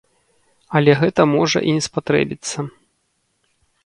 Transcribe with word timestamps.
Але 0.77 0.95
гэта 1.01 1.21
можа 1.33 1.61
і 1.71 1.75
не 1.75 1.83
спатрэбіцца. 1.87 2.57